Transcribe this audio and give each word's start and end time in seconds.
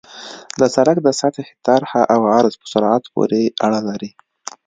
د 0.59 0.61
سرک 0.75 0.97
د 1.03 1.07
سطحې 1.19 1.53
طرح 1.65 1.91
او 2.13 2.21
عرض 2.35 2.53
په 2.61 2.65
سرعت 2.73 3.03
پورې 3.13 3.41
اړه 3.65 3.79
لري 3.89 4.09